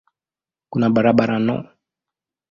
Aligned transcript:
Kuna 0.71 0.87
barabara 0.93 1.37
no. 1.47 1.55